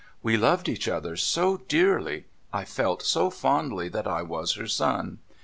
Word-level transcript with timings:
We 0.23 0.35
loved 0.35 0.67
each 0.67 0.87
other 0.87 1.15
so 1.15 1.57
dearly— 1.67 2.25
I 2.53 2.65
felt 2.65 3.03
so 3.03 3.29
fondly 3.29 3.87
that 3.89 4.07
I 4.07 4.23
was 4.23 4.55
her 4.55 4.65
son. 4.67 5.19